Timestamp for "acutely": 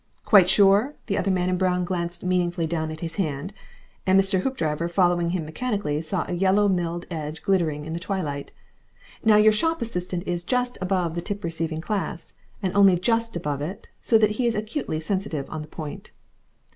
14.55-14.99